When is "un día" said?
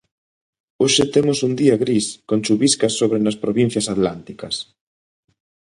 1.47-1.75